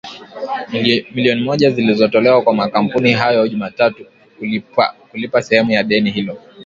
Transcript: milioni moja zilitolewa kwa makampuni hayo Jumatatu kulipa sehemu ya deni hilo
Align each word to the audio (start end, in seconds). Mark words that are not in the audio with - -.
milioni 1.15 1.41
moja 1.41 1.69
zilitolewa 1.71 2.41
kwa 2.41 2.53
makampuni 2.53 3.13
hayo 3.13 3.47
Jumatatu 3.47 4.05
kulipa 5.11 5.41
sehemu 5.41 5.71
ya 5.71 5.83
deni 5.83 6.11
hilo 6.11 6.37